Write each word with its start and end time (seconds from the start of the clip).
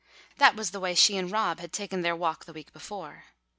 That 0.39 0.55
was 0.55 0.71
the 0.71 0.79
way 0.79 0.95
she 0.95 1.15
and 1.15 1.31
Rob 1.31 1.59
had 1.59 1.71
taken 1.71 2.01
their 2.01 2.15
walk 2.15 2.45
the 2.45 2.53
week 2.53 2.73
before. 2.73 3.25